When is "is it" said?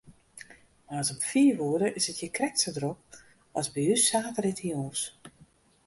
1.99-2.19